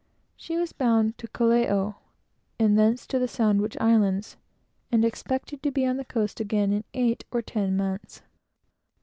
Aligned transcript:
She 0.35 0.57
was 0.57 0.73
bound 0.73 1.15
to 1.19 1.27
Callao, 1.27 1.97
and 2.57 2.75
thence 2.75 3.05
to 3.05 3.19
the 3.19 3.27
Sandwich 3.27 3.77
Islands, 3.79 4.35
and 4.91 5.05
expected 5.05 5.61
to 5.61 5.69
be 5.71 5.85
on 5.85 5.97
the 5.97 6.05
coast 6.05 6.39
again 6.39 6.73
in 6.73 6.83
eight 6.95 7.23
or 7.31 7.43
ten 7.43 7.77
months. 7.77 8.23